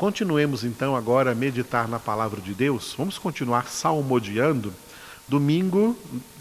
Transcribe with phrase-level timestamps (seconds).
[0.00, 2.94] Continuemos então agora a meditar na palavra de Deus.
[2.96, 4.72] Vamos continuar salmodiando.
[5.28, 5.94] Domingo,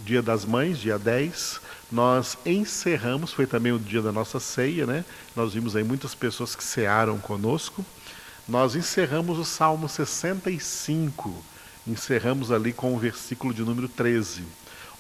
[0.06, 1.60] dia das mães, dia 10,
[1.92, 5.04] nós encerramos, foi também o dia da nossa ceia, né?
[5.36, 7.86] Nós vimos aí muitas pessoas que cearam conosco.
[8.48, 11.44] Nós encerramos o Salmo 65,
[11.86, 14.46] encerramos ali com o versículo de número 13.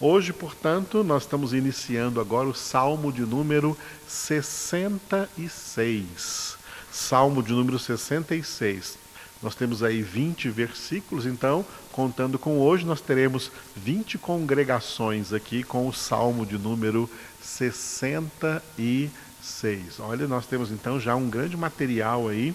[0.02, 6.59] Hoje, portanto, nós estamos iniciando agora o Salmo de número 66.
[6.92, 8.98] Salmo de número 66.
[9.42, 15.88] Nós temos aí 20 versículos, então, contando com hoje, nós teremos 20 congregações aqui com
[15.88, 17.10] o Salmo de número
[17.42, 20.00] 66.
[20.00, 22.54] Olha, nós temos então já um grande material aí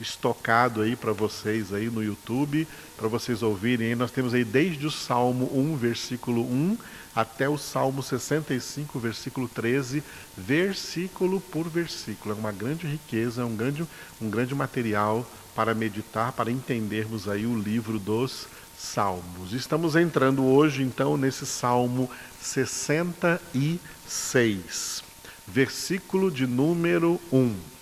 [0.00, 3.94] estocado aí para vocês aí no YouTube, para vocês ouvirem.
[3.94, 6.76] Nós temos aí desde o Salmo 1, versículo 1,
[7.14, 10.02] até o Salmo 65, versículo 13,
[10.36, 12.34] versículo por versículo.
[12.34, 13.86] É uma grande riqueza, é um grande,
[14.20, 18.48] um grande material para meditar, para entendermos aí o livro dos
[18.78, 19.52] Salmos.
[19.52, 25.04] Estamos entrando hoje, então, nesse Salmo 66,
[25.46, 27.79] versículo de número 1.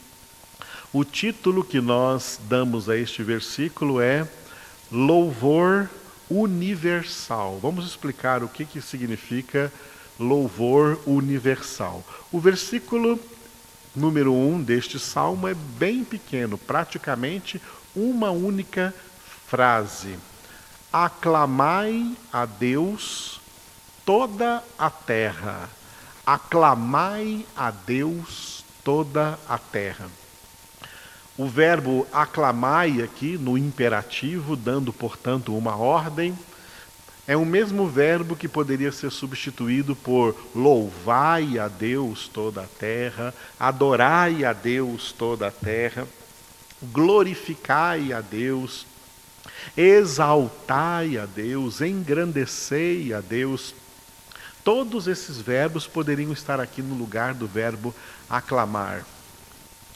[0.91, 4.27] O título que nós damos a este versículo é
[4.91, 5.87] Louvor
[6.31, 7.59] Universal.
[7.61, 9.71] Vamos explicar o que, que significa
[10.19, 12.03] louvor universal.
[12.33, 13.21] O versículo
[13.95, 17.61] número 1 um deste salmo é bem pequeno, praticamente
[17.95, 18.95] uma única
[19.47, 20.19] frase.
[20.91, 23.43] Aclamai a Deus
[24.07, 25.69] toda a terra.
[26.25, 30.09] Aclamai a Deus toda a terra.
[31.39, 36.37] O verbo aclamai aqui no imperativo, dando, portanto, uma ordem,
[37.29, 43.33] é o mesmo verbo que poderia ser substituído por louvai a Deus toda a terra,
[43.61, 46.09] adorai a Deus toda a terra,
[46.83, 48.85] glorificai a Deus,
[49.77, 53.77] exaltai a Deus, engrandecei a Deus.
[54.65, 57.95] Todos esses verbos poderiam estar aqui no lugar do verbo
[58.29, 59.05] aclamar.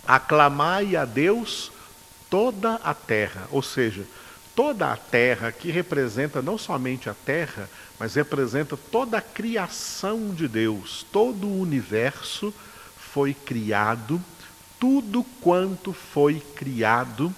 [0.07, 1.71] Aclamai a Deus
[2.29, 4.05] toda a terra, ou seja,
[4.55, 7.69] toda a terra que representa não somente a terra,
[7.99, 12.53] mas representa toda a criação de Deus, todo o universo
[12.97, 14.21] foi criado,
[14.81, 17.35] tudo quanto foi criado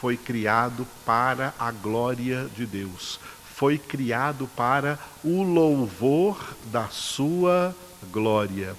[0.00, 3.18] foi criado para a glória de Deus,
[3.56, 7.74] foi criado para o louvor da sua
[8.12, 8.76] glória.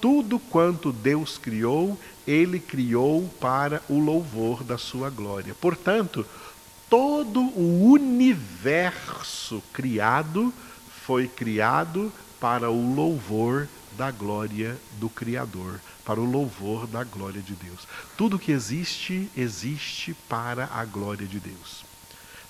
[0.00, 5.54] Tudo quanto Deus criou ele criou para o louvor da sua glória.
[5.60, 6.26] Portanto,
[6.88, 10.52] todo o universo criado
[11.04, 17.54] foi criado para o louvor da glória do Criador, para o louvor da glória de
[17.54, 17.86] Deus.
[18.16, 21.84] Tudo que existe, existe para a glória de Deus.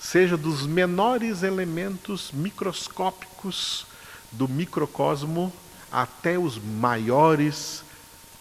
[0.00, 3.86] Seja dos menores elementos microscópicos
[4.32, 5.52] do microcosmo
[5.90, 7.82] até os maiores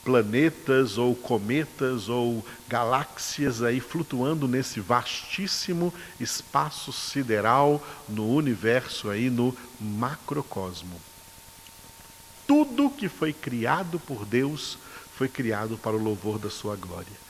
[0.04, 9.56] planetas ou cometas ou galáxias aí flutuando nesse vastíssimo espaço sideral no universo aí no
[9.80, 11.00] macrocosmo.
[12.46, 14.78] Tudo que foi criado por Deus
[15.16, 17.24] foi criado para o louvor da sua glória.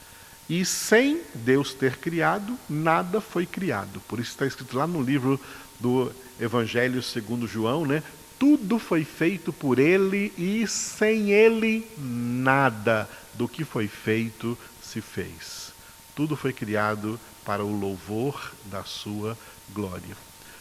[0.50, 4.02] E sem Deus ter criado, nada foi criado.
[4.08, 5.40] Por isso está escrito lá no livro
[5.80, 8.04] do Evangelho segundo João, né?
[8.40, 15.72] Tudo foi feito por ele e sem ele nada do que foi feito se fez.
[16.16, 19.38] Tudo foi criado para o louvor da sua
[19.74, 20.16] glória.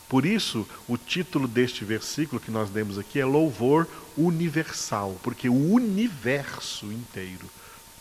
[0.08, 5.72] Por isso, o título deste versículo que nós demos aqui é Louvor Universal, porque o
[5.72, 7.48] universo inteiro,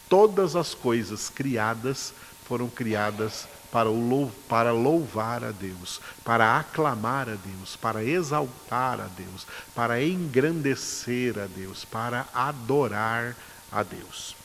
[0.10, 2.14] todas as coisas criadas,
[2.46, 10.04] foram criadas para, louvar a Deus, para aclamar a Deus, para exaltar a Deus, para
[10.04, 13.36] engrandecer a Deus, para adorar
[13.72, 14.36] a Deus.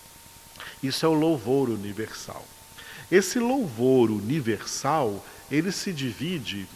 [0.82, 2.44] Isso é o louvor universal.
[3.10, 6.68] Esse louvor universal, ele se divide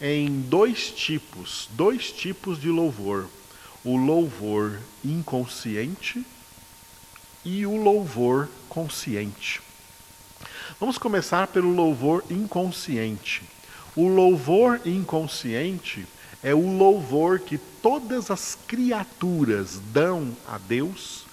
[0.00, 3.28] em dois tipos, dois tipos de louvor.
[3.82, 6.24] O louvor inconsciente
[7.44, 9.60] e o louvor consciente.
[10.80, 13.42] Vamos começar pelo louvor inconsciente.
[13.94, 16.06] O louvor inconsciente
[16.42, 21.26] é o louvor que todas as criaturas dão a Deus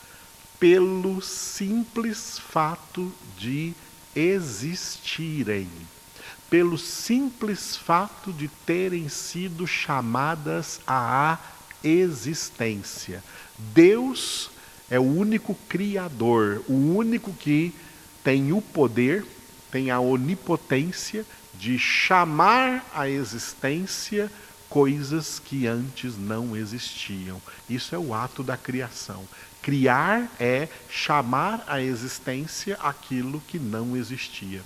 [0.60, 3.74] pelo simples fato de
[4.14, 5.70] existirem,
[6.50, 11.40] pelo simples fato de terem sido chamadas à
[11.82, 13.24] existência.
[13.58, 14.50] Deus
[14.90, 17.74] é o único criador, o único que
[18.26, 19.26] tem o poder
[19.78, 24.32] tem a onipotência de chamar à existência
[24.68, 27.40] coisas que antes não existiam.
[27.70, 29.24] Isso é o ato da criação.
[29.62, 34.64] Criar é chamar à existência aquilo que não existia.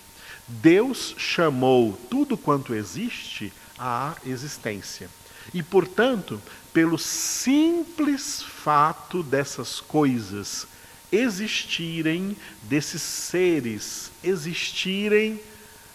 [0.48, 5.10] Deus chamou tudo quanto existe à existência.
[5.54, 6.42] E, portanto,
[6.72, 10.66] pelo simples fato dessas coisas
[11.12, 15.40] existirem, desses seres existirem,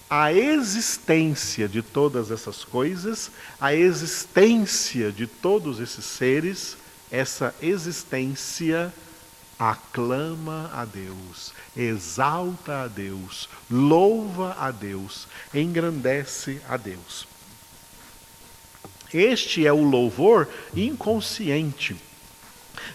[0.08, 3.30] a existência de todas essas coisas,
[3.60, 6.76] a existência de todos esses seres,
[7.10, 8.92] essa existência
[9.58, 17.26] aclama a Deus, exalta a Deus, louva a Deus, engrandece a Deus.
[19.12, 21.96] Este é o louvor inconsciente,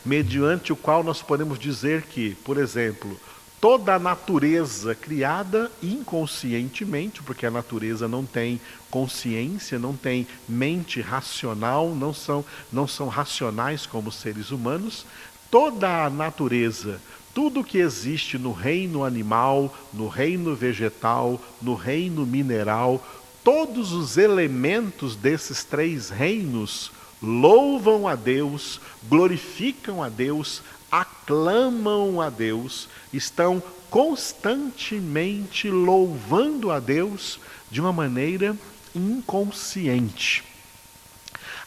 [0.05, 3.19] mediante o qual nós podemos dizer que, por exemplo,
[3.61, 11.93] toda a natureza criada inconscientemente, porque a natureza não tem consciência, não tem mente racional,
[11.95, 12.43] não são,
[12.73, 15.05] não são racionais como seres humanos,
[15.51, 16.99] toda a natureza,
[17.35, 23.05] tudo que existe no reino animal, no reino vegetal, no reino mineral,
[23.43, 26.91] todos os elementos desses três reinos
[27.21, 37.39] louvam a Deus, glorificam a Deus, aclamam a Deus, estão constantemente louvando a Deus
[37.69, 38.55] de uma maneira
[38.95, 40.43] inconsciente.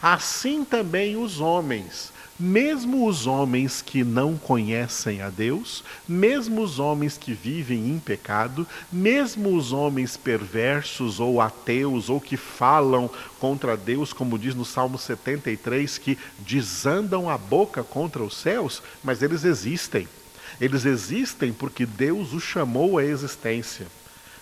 [0.02, 7.16] Assim também os homens, mesmo os homens que não conhecem a Deus, mesmo os homens
[7.16, 13.08] que vivem em pecado, mesmo os homens perversos ou ateus ou que falam
[13.38, 19.22] contra Deus, como diz no Salmo 73, que desandam a boca contra os céus, mas
[19.22, 20.08] eles existem.
[20.60, 23.86] Eles existem porque Deus os chamou à existência.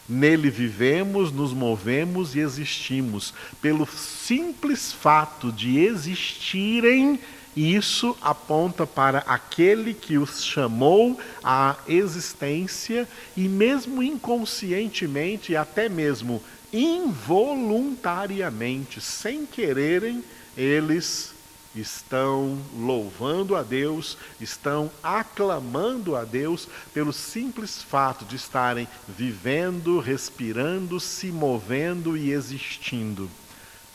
[0.08, 3.32] Nele vivemos, nos movemos e existimos.
[3.60, 7.20] Pelo simples fato de existirem,
[7.54, 13.06] e isso aponta para aquele que os chamou à existência
[13.36, 20.24] e, mesmo inconscientemente, até mesmo involuntariamente, sem quererem,
[20.56, 21.32] eles
[21.74, 31.00] estão louvando a Deus, estão aclamando a Deus pelo simples fato de estarem vivendo, respirando,
[31.00, 33.28] se movendo e existindo.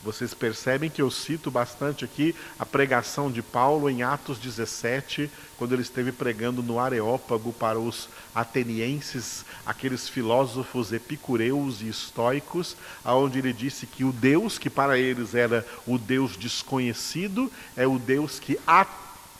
[0.04, 5.72] Vocês percebem que eu cito bastante aqui a pregação de Paulo em Atos 17, quando
[5.72, 13.52] ele esteve pregando no Areópago para os atenienses, aqueles filósofos epicureus e estoicos, aonde ele
[13.52, 18.56] disse que o Deus que para eles era o Deus desconhecido, é o Deus que
[18.64, 18.86] a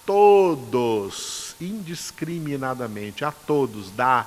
[0.05, 4.27] todos, indiscriminadamente, a todos dá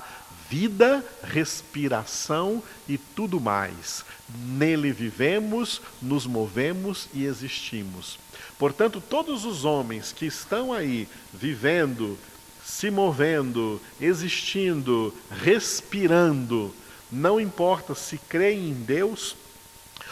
[0.52, 4.04] vida, respiração e tudo mais.
[4.44, 8.18] Nele vivemos, nos movemos e existimos.
[8.58, 12.18] Portanto, todos os homens que estão aí vivendo,
[12.62, 16.74] se movendo, existindo, respirando,
[17.10, 19.34] não importa se creem em Deus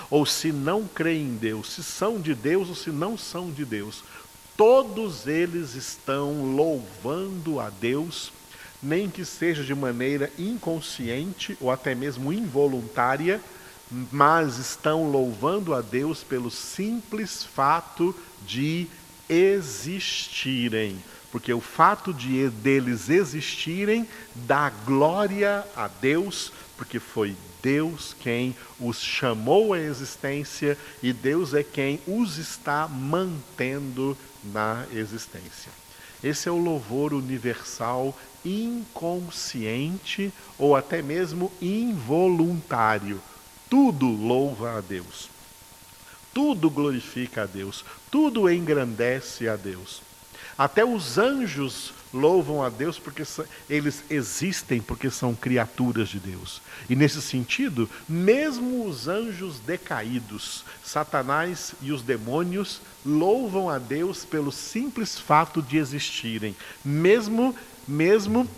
[0.09, 3.67] ou se não creem em Deus, se são de Deus ou se não são de
[3.67, 4.03] Deus,
[4.57, 8.33] todos eles estão louvando a Deus
[8.83, 13.41] nem que seja de maneira inconsciente ou até mesmo involuntária,
[14.11, 18.15] mas estão louvando a Deus pelo simples fato
[18.47, 18.87] de
[19.29, 20.97] existirem.
[21.31, 29.01] Porque o fato de deles existirem dá glória a Deus, porque foi Deus quem os
[29.01, 35.71] chamou à existência e Deus é quem os está mantendo na existência.
[36.23, 43.21] Esse é o louvor universal inconsciente ou até mesmo involuntário.
[43.69, 45.29] Tudo louva a Deus.
[46.33, 50.01] Tudo glorifica a Deus, tudo engrandece a Deus.
[50.57, 53.23] Até os anjos louvam a Deus porque
[53.69, 56.61] eles existem, porque são criaturas de Deus.
[56.89, 64.53] E nesse sentido, mesmo os anjos decaídos, Satanás e os demônios louvam a Deus pelo
[64.53, 67.55] simples fato de existirem, mesmo
[67.87, 68.49] mesmo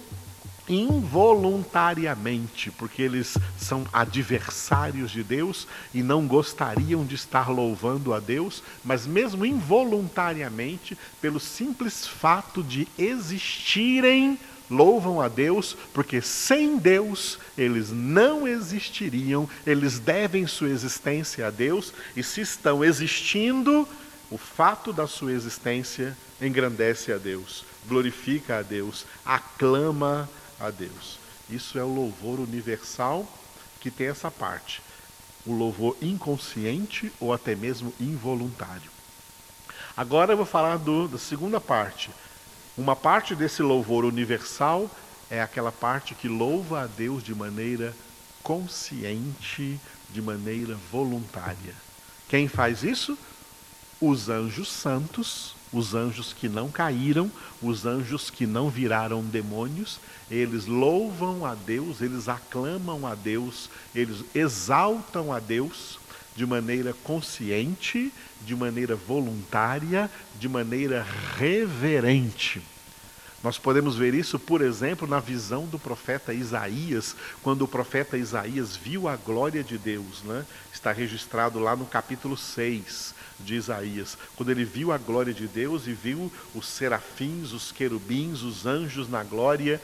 [0.68, 8.62] involuntariamente, porque eles são adversários de Deus e não gostariam de estar louvando a Deus,
[8.84, 14.38] mas mesmo involuntariamente, pelo simples fato de existirem,
[14.70, 21.92] louvam a Deus, porque sem Deus eles não existiriam, eles devem sua existência a Deus,
[22.16, 23.86] e se estão existindo,
[24.30, 30.28] o fato da sua existência engrandece a Deus, glorifica a Deus, aclama
[30.62, 31.18] a Deus.
[31.50, 33.26] Isso é o louvor universal
[33.80, 34.80] que tem essa parte,
[35.44, 38.90] o louvor inconsciente ou até mesmo involuntário.
[39.96, 42.10] Agora eu vou falar do, da segunda parte.
[42.78, 44.90] Uma parte desse louvor universal
[45.28, 47.94] é aquela parte que louva a Deus de maneira
[48.42, 49.78] consciente,
[50.10, 51.74] de maneira voluntária.
[52.28, 53.18] Quem faz isso?
[54.00, 57.30] Os anjos santos, os anjos que não caíram,
[57.62, 59.98] os anjos que não viraram demônios,
[60.30, 65.98] eles louvam a Deus, eles aclamam a Deus, eles exaltam a Deus
[66.36, 68.12] de maneira consciente,
[68.42, 72.62] de maneira voluntária, de maneira reverente.
[73.42, 78.76] Nós podemos ver isso, por exemplo, na visão do profeta Isaías, quando o profeta Isaías
[78.76, 80.44] viu a glória de Deus, né?
[80.72, 83.14] está registrado lá no capítulo 6
[83.44, 88.42] de Isaías, quando ele viu a glória de Deus e viu os serafins, os querubins,
[88.42, 89.80] os anjos na glória,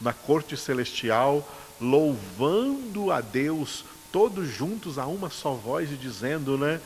[0.00, 1.46] na corte celestial,
[1.80, 6.80] louvando a Deus, todos juntos a uma só voz e dizendo, né?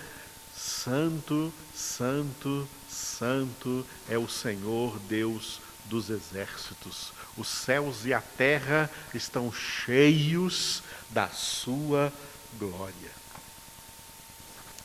[0.56, 7.12] Santo, Santo, Santo é o Senhor Deus dos exércitos.
[7.36, 12.12] Os céus e a terra estão cheios da sua
[12.58, 13.23] glória.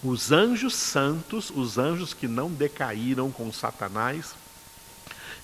[0.01, 4.33] Os anjos santos, os anjos que não decaíram com Satanás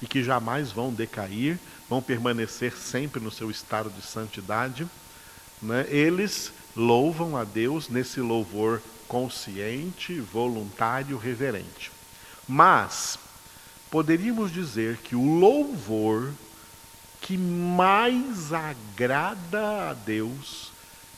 [0.01, 1.59] e que jamais vão decair,
[1.89, 4.87] vão permanecer sempre no seu estado de santidade,
[5.61, 5.85] né?
[5.89, 11.91] eles louvam a Deus nesse louvor consciente, voluntário, reverente.
[12.47, 13.19] Mas
[13.91, 16.31] poderíamos dizer que o louvor
[17.19, 20.71] que mais agrada a Deus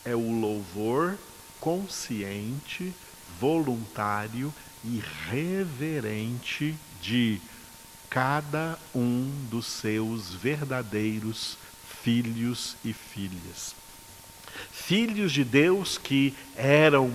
[0.06, 1.18] é o louvor
[1.60, 2.94] consciente,
[3.40, 4.54] voluntário
[4.84, 7.40] e reverente de
[8.10, 11.58] cada um dos seus verdadeiros
[12.02, 13.76] filhos e filhas.
[14.72, 17.12] Filhos de Deus que eram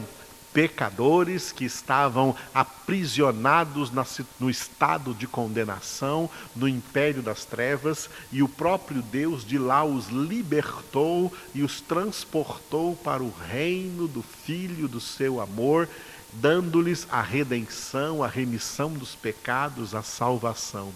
[0.52, 3.90] pecadores que estavam aprisionados
[4.38, 10.08] no estado de condenação, no império das trevas, e o próprio Deus de lá os
[10.08, 15.88] libertou e os transportou para o reino do Filho do seu amor,
[16.32, 20.92] dando-lhes a redenção, a remissão dos pecados, a salvação.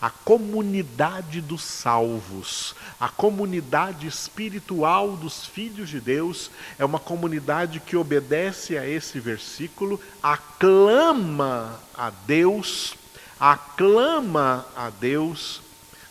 [0.00, 7.96] A comunidade dos salvos, a comunidade espiritual dos filhos de Deus, é uma comunidade que
[7.96, 12.94] obedece a esse versículo, aclama a Deus,
[13.40, 15.62] aclama a Deus,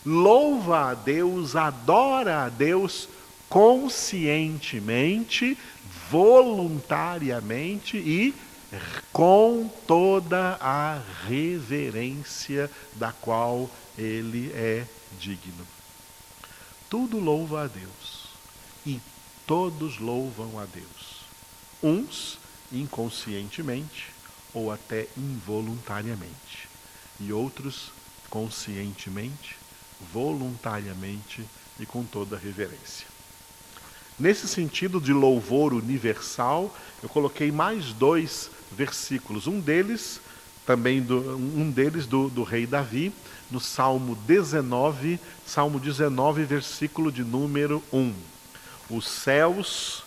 [0.04, 3.08] louva a Deus, adora a Deus
[3.48, 5.56] conscientemente,
[6.10, 8.34] voluntariamente e
[9.12, 14.86] com toda a reverência da qual ele é
[15.20, 15.66] digno.
[16.90, 18.28] Tudo louva a Deus
[18.86, 19.00] e
[19.46, 21.26] todos louvam a Deus.
[21.82, 22.38] Uns
[22.72, 24.16] inconscientemente
[24.54, 26.70] ou até involuntariamente,
[27.20, 27.92] e outros
[28.30, 29.58] conscientemente,
[30.14, 31.46] voluntariamente
[31.80, 33.15] e com toda reverência.
[34.18, 39.46] Nesse sentido de louvor universal, eu coloquei mais dois versículos.
[39.46, 40.22] Um deles,
[40.66, 43.12] também do, um deles do, do rei Davi,
[43.52, 48.14] no Salmo 19, Salmo 19, versículo de número 1.
[48.90, 50.04] Os céus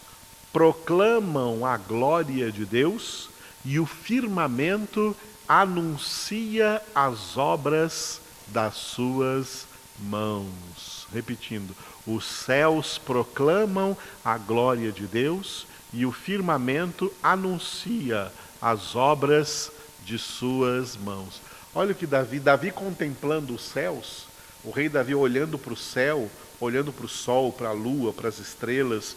[0.52, 3.28] proclamam a glória de Deus
[3.64, 5.14] e o firmamento
[5.46, 9.66] anuncia as obras das suas
[9.98, 11.06] mãos.
[11.12, 11.74] Repetindo,
[12.08, 19.70] os céus proclamam a glória de Deus e o firmamento anuncia as obras
[20.06, 21.42] de suas mãos.
[21.74, 24.26] Olha o que Davi, Davi contemplando os céus,
[24.64, 28.30] o rei Davi olhando para o céu, olhando para o sol, para a lua, para
[28.30, 29.14] as estrelas,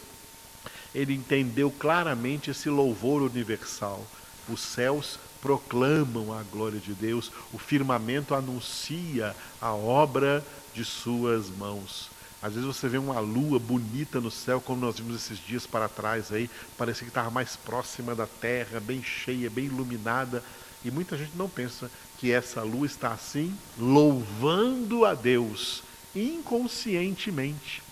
[0.94, 4.06] ele entendeu claramente esse louvor universal.
[4.50, 12.10] Os céus proclamam a glória de Deus, o firmamento anuncia a obra de suas mãos.
[12.42, 15.88] Às vezes você vê uma lua bonita no céu, como nós vimos esses dias para
[15.88, 20.44] trás aí, parecia que estava mais próxima da terra, bem cheia, bem iluminada.
[20.84, 25.84] E muita gente não pensa que essa lua está assim, louvando a Deus
[26.16, 27.84] inconscientemente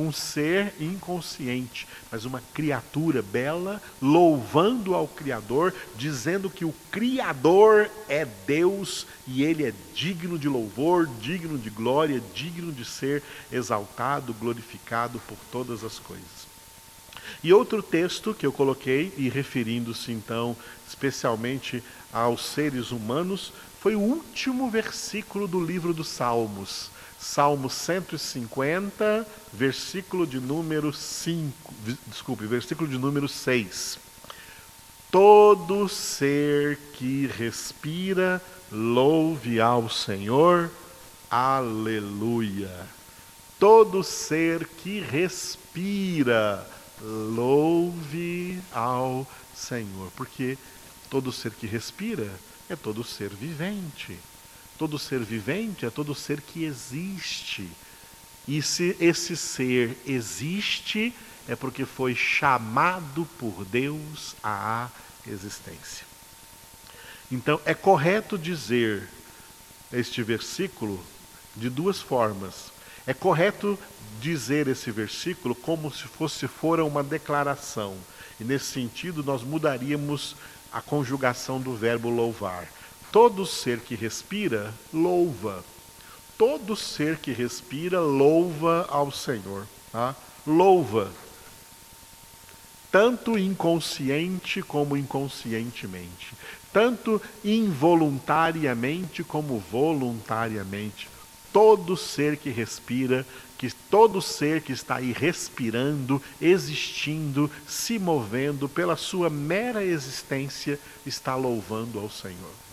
[0.00, 8.24] um ser inconsciente, mas uma criatura bela, louvando ao Criador, dizendo que o Criador é
[8.24, 15.20] Deus e ele é digno de louvor, digno de glória, digno de ser exaltado, glorificado
[15.20, 16.48] por todas as coisas.
[17.42, 20.56] E outro texto que eu coloquei, e referindo-se então
[20.88, 26.90] especialmente aos seres humanos, foi o último versículo do livro dos Salmos
[27.20, 31.74] Salmo 150, versículo de número 5,
[32.06, 33.98] desculpe, versículo de número 6.
[35.10, 38.40] Todo ser que respira,
[38.72, 40.70] louve ao Senhor,
[41.30, 42.70] aleluia.
[43.58, 46.66] Todo ser que respira,
[47.02, 50.56] louve ao Senhor, porque
[51.10, 52.30] todo ser que respira
[52.70, 54.18] é todo ser vivente.
[54.80, 57.68] Todo ser vivente é todo ser que existe.
[58.48, 61.14] E se esse ser existe,
[61.46, 64.88] é porque foi chamado por Deus à
[65.26, 66.06] existência.
[67.30, 69.06] Então, é correto dizer
[69.92, 71.04] este versículo
[71.54, 72.72] de duas formas.
[73.06, 73.78] É correto
[74.18, 77.98] dizer esse versículo como se fosse fora uma declaração.
[78.40, 80.36] E nesse sentido, nós mudaríamos
[80.72, 82.79] a conjugação do verbo louvar.
[83.12, 85.64] Todo ser que respira, louva.
[86.38, 89.66] Todo ser que respira, louva ao Senhor.
[89.90, 90.14] Tá?
[90.46, 91.10] Louva.
[92.90, 96.34] Tanto inconsciente como inconscientemente.
[96.72, 101.08] Tanto involuntariamente como voluntariamente.
[101.52, 103.26] Todo ser que respira,
[103.58, 111.34] que todo ser que está aí respirando, existindo, se movendo pela sua mera existência, está
[111.34, 112.69] louvando ao Senhor.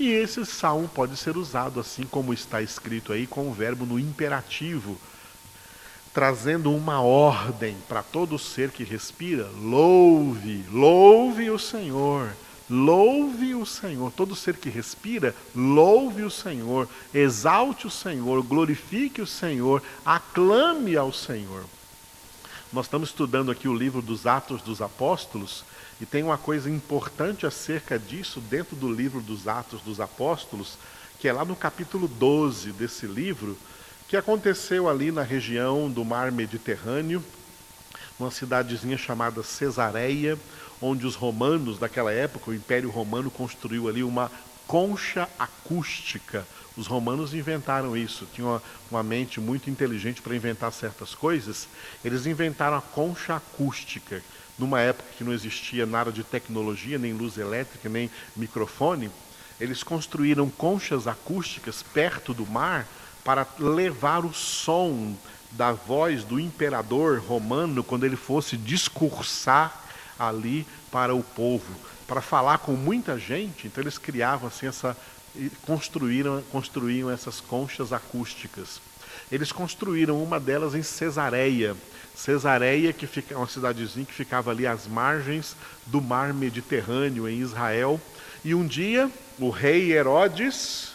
[0.00, 3.98] E esse salmo pode ser usado assim como está escrito aí, com o verbo no
[3.98, 4.96] imperativo,
[6.14, 12.32] trazendo uma ordem para todo ser que respira: louve, louve o Senhor.
[12.72, 19.26] Louve o Senhor, todo ser que respira, louve o Senhor, exalte o Senhor, glorifique o
[19.26, 21.64] Senhor, aclame ao Senhor.
[22.72, 25.64] Nós estamos estudando aqui o livro dos Atos dos Apóstolos
[26.00, 30.78] e tem uma coisa importante acerca disso dentro do livro dos Atos dos Apóstolos,
[31.18, 33.56] que é lá no capítulo 12 desse livro,
[34.08, 37.22] que aconteceu ali na região do mar Mediterrâneo,
[38.18, 40.38] numa cidadezinha chamada Cesareia,
[40.80, 44.30] onde os romanos daquela época, o Império Romano construiu ali uma
[44.66, 46.46] concha acústica.
[46.76, 51.68] Os romanos inventaram isso, tinham uma, uma mente muito inteligente para inventar certas coisas.
[52.02, 54.22] Eles inventaram a concha acústica,
[54.60, 59.10] numa época que não existia nada de tecnologia, nem luz elétrica, nem microfone,
[59.58, 62.86] eles construíram conchas acústicas perto do mar
[63.24, 65.14] para levar o som
[65.52, 69.82] da voz do imperador romano quando ele fosse discursar
[70.18, 71.74] ali para o povo,
[72.06, 73.66] para falar com muita gente.
[73.66, 74.96] Então eles criavam assim essa
[75.62, 78.80] construíram construíam essas conchas acústicas.
[79.30, 81.76] Eles construíram uma delas em Cesareia,
[82.14, 88.00] Cesareia, que fica uma cidadezinha que ficava ali às margens do mar Mediterrâneo, em Israel.
[88.44, 90.92] E um dia, o rei Herodes,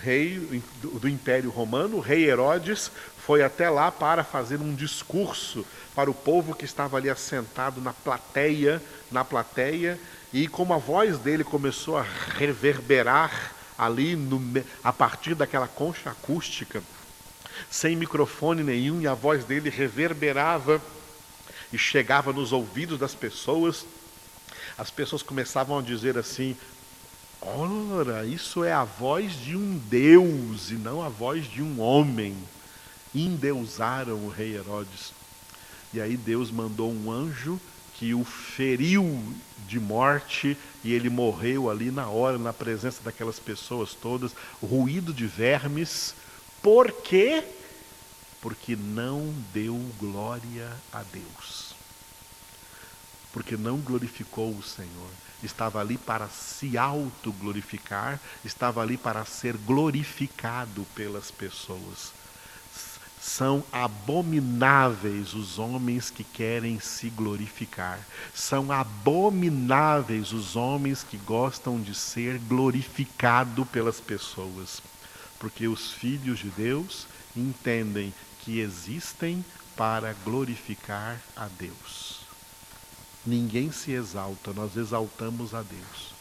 [0.00, 2.90] rei do Império Romano, o rei Herodes,
[3.26, 7.92] foi até lá para fazer um discurso para o povo que estava ali assentado na
[7.92, 9.98] plateia, na plateia,
[10.32, 12.06] e como a voz dele começou a
[12.36, 14.40] reverberar ali no,
[14.82, 16.82] a partir daquela concha acústica,
[17.70, 20.80] sem microfone nenhum, e a voz dele reverberava
[21.72, 23.84] e chegava nos ouvidos das pessoas.
[24.78, 26.56] As pessoas começavam a dizer assim:
[27.40, 32.34] Ora, isso é a voz de um Deus e não a voz de um homem.
[33.14, 35.12] Endeusaram o rei Herodes.
[35.92, 37.60] E aí Deus mandou um anjo
[37.94, 39.22] que o feriu
[39.68, 45.26] de morte e ele morreu ali na hora, na presença daquelas pessoas todas, ruído de
[45.26, 46.14] vermes,
[46.64, 47.44] por quê?
[48.40, 51.74] Porque não deu glória a Deus.
[53.34, 55.10] Porque não glorificou o Senhor.
[55.42, 62.12] Estava ali para se autoglorificar, estava ali para ser glorificado pelas pessoas.
[63.20, 68.00] São abomináveis os homens que querem se glorificar.
[68.34, 74.80] São abomináveis os homens que gostam de ser glorificado pelas pessoas
[75.44, 79.44] porque os filhos de Deus entendem que existem
[79.76, 82.20] para glorificar a Deus.
[83.26, 86.13] Ninguém se exalta, nós exaltamos a Deus.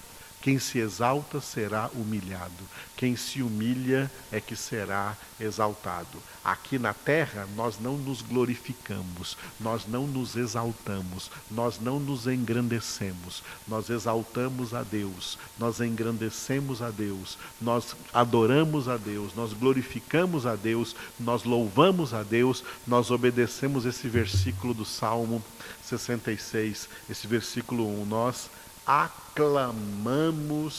[0.43, 2.51] Quem se exalta será humilhado,
[2.97, 6.21] quem se humilha é que será exaltado.
[6.43, 13.41] Aqui na terra nós não nos glorificamos, nós não nos exaltamos, nós não nos engrandecemos,
[13.65, 20.57] nós exaltamos a Deus, nós engrandecemos a Deus, nós adoramos a Deus, nós glorificamos a
[20.57, 25.41] Deus, nós louvamos a Deus, nós obedecemos esse versículo do Salmo
[25.83, 28.05] 66, esse versículo 1.
[28.05, 28.49] Nós
[28.85, 30.73] aclamamos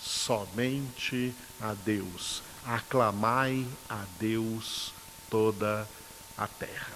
[0.00, 2.42] somente a Deus.
[2.66, 4.92] aclamai a Deus
[5.30, 5.88] toda
[6.36, 6.95] a terra.